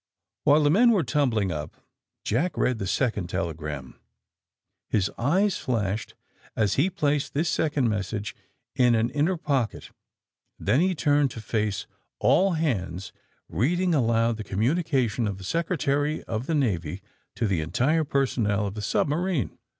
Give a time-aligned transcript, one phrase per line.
[0.45, 1.75] While the men were tumbling up
[2.23, 3.99] Jack read the second telegram.
[4.89, 6.15] His eyes flashed
[6.55, 8.35] as he placed this second message
[8.75, 9.91] in an inner pocket.
[10.57, 11.85] Then he turned to face
[12.17, 13.13] all hands,
[13.47, 17.03] reading aloud the communication of the Secretary of the Navy
[17.35, 19.55] to the entire personnel of the submarine.